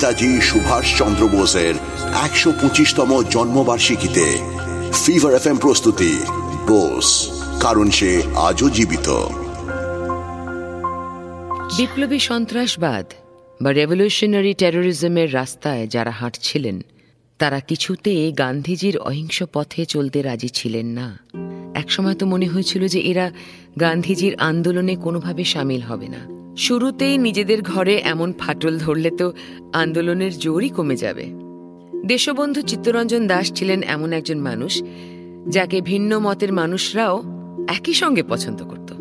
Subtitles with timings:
[0.00, 1.74] নেতাজি সুভাষ চন্দ্র বোসের
[2.24, 4.26] একশো পঁচিশতম জন্মবার্ষিকীতে
[5.04, 6.12] ফিভার এফ প্রস্তুতি,
[6.66, 7.08] বোস,
[7.60, 9.08] কারণ সে আজও জীবিত।
[11.76, 13.06] বিপ্লবী সন্ত্রাসবাদ
[13.62, 16.80] বা রেভলিউশনারি টেরোরিজমের রাস্তায় যারা হাঁটছিলেন,
[17.38, 21.18] তারা কিছুতে গান্ধীজির অহিংস পথে চলতে রাজি ছিলেন না।
[21.74, 23.30] একসময় তো মনে হয়েছিল যে এরা
[23.80, 29.32] গান্ধীজির আন্দোলনে কোনোভাবে সামিল হবে না। শুরুতেই নিজেদের ঘরে এমন ফাটল ধরলে তো
[29.72, 31.26] আন্দোলনের জোরই কমে যাবে।
[32.06, 34.82] দেশবন্ধু চিত্তরঞ্জন দাস ছিলেন এমন একজন মানুষ,
[35.48, 37.22] যাকে ভিন্ন মতের মানুষরাও
[37.68, 38.92] একই সঙ্গে পছন্দ করত।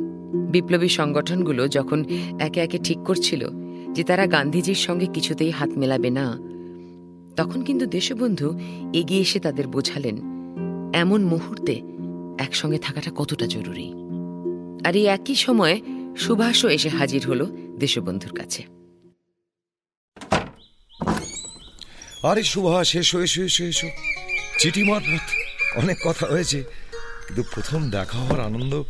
[0.51, 2.05] বিপ্লবী সংগঠনগুলো যখন
[2.39, 3.47] একে একে ঠিক করছিল
[3.91, 6.37] যে তারা গান্ধীজির সঙ্গে কিছুতেই হাত মেলাবে না,
[7.35, 8.59] তখন কিন্তু দেশবন্ধু
[8.93, 10.21] এগিয়ে এসে তাদের বোঝালেন,
[10.93, 11.81] এমন মুহূর্তে
[12.37, 13.93] একসঙ্গে থাকাটা কতটা জরুরি?
[14.85, 15.81] আর এই একই সময়ে
[16.19, 17.45] সুভাষও এসে হাজির হলো
[17.79, 18.63] দেশবন্ধুর কাছে।
[22.23, 23.87] আরে সুভাষ এসো এসো এসো এসো।
[24.59, 25.25] চিঠি মারফত
[25.77, 26.63] অনেক কথা হয়েছে।
[27.27, 28.83] কিন্তু প্রথম দেখা হওয়ার আনন্দ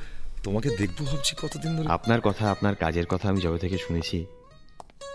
[0.44, 4.26] তোমাকে দেখব ভাবছি কতদিন ধরে। আপনার কথা আপনার কাজের কথা আমি যবে থেকে শুনেছি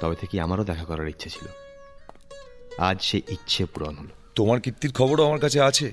[0.01, 1.47] তবে থেকে আমারও দেখা করার ইচ্ছে ছিল।
[2.79, 5.93] আজ সে ইচ্ছে পূরণ হলো। তোমার কীর্তির খবরও আমার কাছে আছে।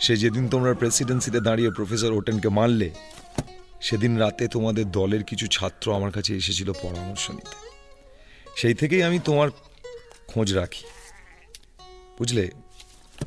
[0.00, 2.90] সে যেদিন তোমরা প্রেসিডেন্সিতে দাঁড়িয়ে প্রফেসর ওটেনকে মারলে
[3.80, 7.56] সেদিন রাতে তোমাদের দলের কিছু ছাত্র আমার কাছে এসেছিল পরামর্শ নিতে।
[8.56, 9.50] সেই থেকেই আমি তোমার
[10.26, 10.84] খোঁজ রাখি।
[12.18, 12.50] বুঝলে?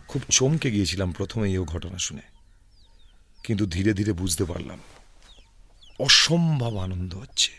[0.08, 2.22] খুব চমকে গিয়েছিলাম প্রথমে এই ঘটনা শুনে।
[3.44, 4.80] কিন্তু ধীরে ধীরে বুঝতে পারলাম,
[6.00, 7.52] অসম্ভব আনন্দ হচ্ছে।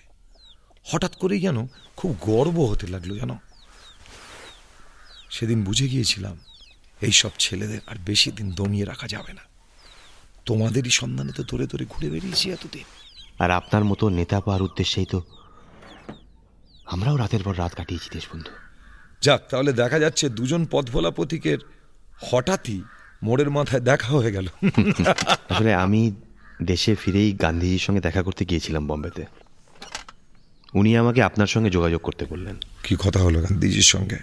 [0.84, 3.38] হঠাৎ করেই যেন খুব গর্ব হতে লাগল, জানো?
[5.30, 6.38] সেদিন বুঝে গিয়েছিলাম,
[7.00, 9.53] এই সব ছেলেদের আর বেশি দিন দমিয়ে রাখা যাবে না।
[10.44, 12.84] তোমাদেরই সন্ধানে তো ধরে ধরে ঘুরে বেরিয়েছি এতদিন।
[13.38, 15.22] আর আপনার মতো নেতা পাওয়ার উদ্দেশ্যেই তো
[16.86, 18.50] আমরাও রাতের পর রাত কাটিয়েছি দেশবন্ধু
[19.22, 21.58] যাক তাহলে দেখা যাচ্ছে দুজন পথভোলা পথিকের
[22.30, 22.82] হঠাৎই
[23.22, 24.46] মোড়ের মাথায় দেখা হয়ে গেল।
[25.50, 26.12] আসলে আমি
[26.62, 29.24] দেশে ফিরেই গান্ধীজির সঙ্গে দেখা করতে গিয়েছিলাম বম্বেতে।
[30.74, 34.18] উনি আমাকে আপনার সঙ্গে যোগাযোগ করতে বললেন। কি কথা হলো গান্ধীজির সঙ্গে?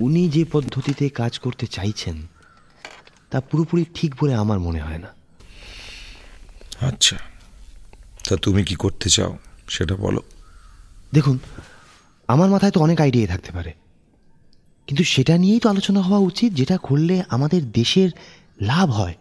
[0.00, 2.26] উনি যে পদ্ধতিতে কাজ করতে চাইছেন
[3.30, 5.17] তা পুরোপুরি ঠিক বলে আমার মনে হয় না।
[6.80, 7.16] আচ্ছা।
[8.28, 10.22] তা তুমি কি করতে চাও সেটা বলো।
[11.12, 11.38] দেখুন
[12.28, 13.74] আমার মাথায় তো অনেক আইডিয়া থাকতে পারে।
[14.86, 18.10] কিন্তু সেটা নিয়েই তো আলোচনা হওয়া উচিত যেটা করলে আমাদের দেশের
[18.60, 19.14] লাভ হয়।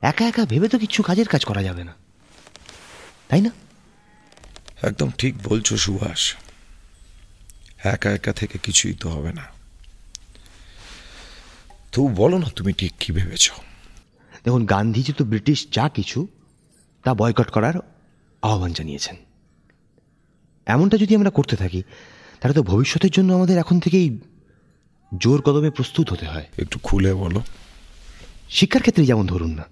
[0.00, 1.94] একা একা ভেবে তো কিছু কাজের কাজ করা যাবে না।
[3.28, 3.50] তাই না?
[4.82, 6.34] একদম ঠিক বলছো সুভাষ।
[7.84, 9.42] একা একা থেকে কিছুই তো হবে না।
[11.92, 13.50] তবু বলো না তুমি ঠিক কি ভেবেছ।
[14.44, 16.26] দেখুন গান্ধীজি তো ব্রিটিশ যা কিছু
[17.04, 17.74] তা বয়কট করার
[18.42, 19.16] আহ্বান জানিয়েছেন।
[20.66, 21.82] এমনটা যদি আমরা করতে থাকি
[22.40, 24.18] তাহলে তো ভবিষ্যতের জন্য আমাদের এখন থেকেই
[25.18, 27.42] জোর কদমে প্রস্তুত হতে হয়। একটু খুলে বলো।
[28.50, 29.62] শিক্ষার ক্ষেত্রে যেমন ধরুন না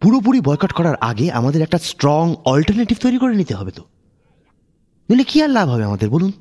[0.00, 3.84] পুরোপুরি বয়কট করার আগে আমাদের একটা স্ট্রং অল্টারনেটিভ তৈরি করে নিতে হবে তো।
[5.10, 6.32] নইলে কী আর লাভ হবে আমাদের বলুন?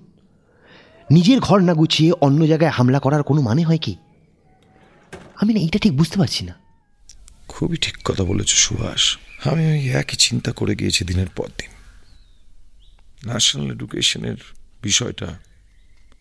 [1.12, 3.96] নিজের ঘর না গুছিয়ে অন্য জায়গায় হামলা করার কোনো মানে হয় কি?
[5.36, 6.65] আমি না এইটা ঠিক বুঝতে পারছি না।
[7.56, 11.70] খুবই ঠিক কথা বলেছ, সুভাষ। আমি ওই একই চিন্তা করে গিয়েছি দিনের পর দিন।
[13.26, 14.36] ন্যাশনাল এডুকেশনের
[14.82, 15.40] বিষয়টা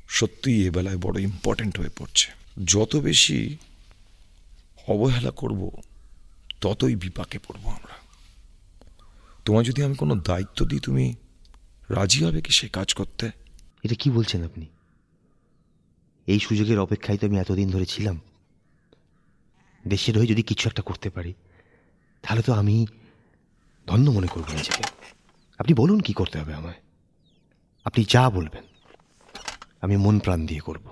[0.09, 2.33] সত্যিই এ বেলায় বড় ইম্পর্ট্যান্ট হয়ে পড়ছে।
[2.65, 3.57] যত বেশি
[4.89, 5.83] অবহেলা করব,
[6.61, 7.95] ততই বিপাকে পড়ব আমরা।
[9.45, 11.15] তোমায় যদি আমি কোনো দায়িত্ব দিই, তুমি
[11.91, 13.31] রাজি হবে কি সে কাজ করতে?
[13.85, 14.67] এটা কি বলছেন আপনি?
[16.27, 18.21] এই সুযোগের অপেক্ষায় তো আমি এতদিন ধরে ছিলাম।
[19.89, 21.33] দেশের হয়ে যদি কিছু একটা করতে পারি,
[22.25, 22.77] তাহলে তো আমি
[23.87, 24.85] ধন্য মনে করব নিজেকে।
[25.59, 26.81] আপনি বলুন কি করতে হবে আমায়।
[27.87, 28.65] আপনি যা বলবেন,
[29.81, 30.87] আমি মন প্রাণ দিয়ে করব।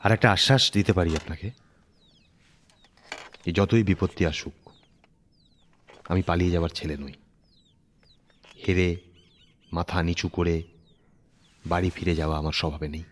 [0.00, 1.48] আর একটা আশ্বাস দিতে পারি আপনাকে
[3.52, 4.70] যতই বিপত্তি আসুক,
[6.08, 7.14] আমি পালিয়ে যাবার ছেলে নই।
[8.64, 8.88] হেরে,
[9.72, 10.56] মাথা নিচু করে
[11.64, 13.04] বাড়ি ফিরে যাওয়া আমার স্বভাবে নেই।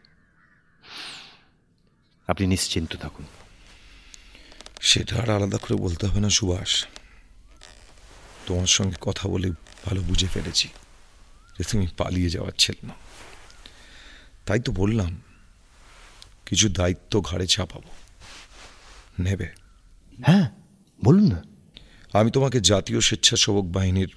[2.31, 3.27] আপনি নিশ্চিন্ত থাকুন।
[4.81, 6.87] সেটা আর আলাদা করে বলতে হবে না সুভাষ।
[8.47, 9.51] তোমার সঙ্গে কথা বলে
[9.85, 10.69] ভালো বুঝে ফেলেছি।
[11.59, 12.95] যে তুমি পালিয়ে যাওয়ার ছেলে না।
[14.47, 15.23] তাই তো বললাম
[16.47, 17.91] কিছু দায়িত্ব ঘাড়ে চাপাবো
[19.23, 19.49] নেবে?
[20.23, 20.51] হ্যাঁ
[21.05, 21.43] বলুন না।
[22.13, 24.15] আমি তোমাকে জাতীয় স্বেচ্ছাসেবক বাহিনীর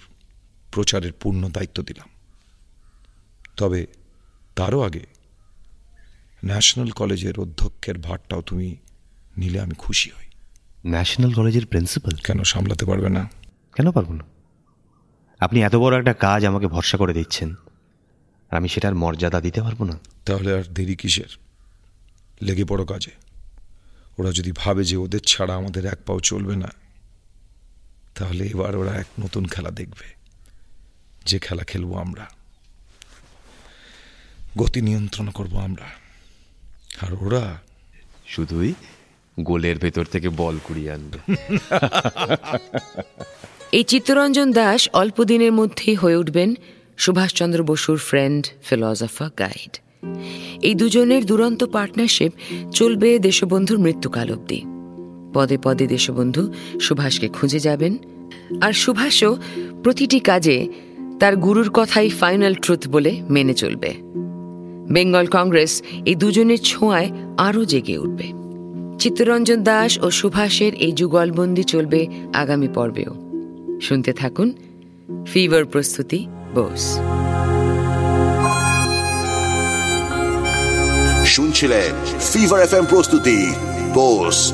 [0.72, 2.10] প্রচারের পূর্ণ দায়িত্ব দিলাম।
[3.58, 3.88] তবে
[4.56, 5.23] তারও আগে
[6.46, 8.76] ন্যাশনাল কলেজের অধ্যক্ষের ভারটাও তুমি
[9.38, 10.28] নিলে আমি খুশি হই।
[10.90, 12.16] ন্যাশনাল কলেজের প্রিন্সিপাল?
[12.16, 13.30] কেন সামলাতে পারবে না?
[13.76, 14.24] কেন পারব না?
[15.40, 17.52] আপনি এত বড় একটা কাজ আমাকে ভরসা করে দিচ্ছেন।
[18.50, 20.00] আর আমি সেটার মর্যাদা দিতে পারব না?
[20.26, 21.38] তাহলে আর দেরি কিসের?
[22.42, 23.12] লেগে পড়ো কাজে।
[24.18, 26.70] ওরা যদি ভাবে যে ওদের ছাড়া আমাদের এক পাও চলবে না
[28.16, 30.06] তাহলে এবার ওরা এক নতুন খেলা দেখবে।
[31.26, 32.28] যে খেলা খেলব আমরা
[34.58, 36.03] গতি নিয়ন্ত্রণ করব আমরা।
[37.02, 37.58] আর ওরা
[38.28, 38.74] শুধুই
[39.40, 41.20] গোলের ভেতর থেকে বল কুড়িয়ে আনবে।
[43.72, 46.56] এই চিত্তরঞ্জন দাস অল্প দিনের মধ্যেই হয়ে উঠবেন
[46.98, 49.78] সুভাষচন্দ্র বসুর ফ্রেন্ড ফিলসফার গাইড
[50.62, 52.32] এই দুজনের দুরন্ত পার্টনারশিপ
[52.72, 54.62] চলবে দেশবন্ধুর মৃত্যুকাল অবধি।
[55.34, 57.98] পদে পদে দেশবন্ধু সুভাষকে খুঁজে যাবেন।
[58.62, 59.38] আর সুভাষও
[59.84, 60.68] প্রতিটি কাজে
[61.20, 64.13] তার গুরুর কথাই ফাইনাল ট্রুথ বলে মেনে চলবে।
[64.94, 68.28] বেঙ্গল কংগ্রেস এই দুজনের ছোঁয়ায় আরও জেগে উঠবে।
[69.00, 73.14] চিত্তরঞ্জন দাস ও সুভাষের এই যুগলবন্দি চলবে আগামী পর্বেও।
[73.82, 74.54] শুনতে থাকুন
[75.26, 77.00] ফিভার প্রস্তুতি বোস।
[81.26, 83.52] শুনছিলেন ফিভার এফ প্রস্তুতি
[83.94, 84.54] বোস।